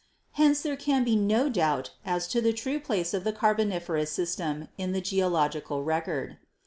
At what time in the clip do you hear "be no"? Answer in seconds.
1.03-1.47